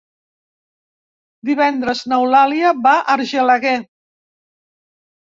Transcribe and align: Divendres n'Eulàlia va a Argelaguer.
Divendres 1.49 2.01
n'Eulàlia 2.13 2.71
va 2.87 2.95
a 3.03 3.05
Argelaguer. 3.17 3.75